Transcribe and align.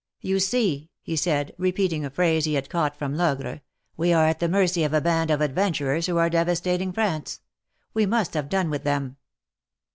'You 0.19 0.39
see," 0.39 0.89
he 1.03 1.15
said, 1.15 1.53
repeating 1.59 2.03
a 2.03 2.09
phrase 2.09 2.45
he 2.45 2.55
had 2.55 2.71
caught 2.71 2.97
from 2.97 3.13
Logre, 3.15 3.61
we 3.97 4.11
are 4.11 4.25
at 4.25 4.39
the 4.39 4.49
mercy 4.49 4.83
of 4.83 4.95
a 4.95 4.99
band 4.99 5.29
of 5.29 5.41
adventurers 5.41 6.07
who 6.07 6.17
are 6.17 6.27
devastating 6.27 6.91
France. 6.91 7.39
We 7.93 8.07
must 8.07 8.33
have 8.33 8.49
done 8.49 8.71
with 8.71 8.83
them 8.83 9.17